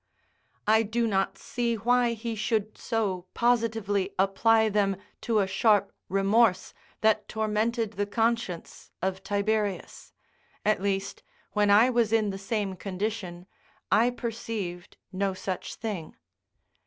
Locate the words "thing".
15.75-16.15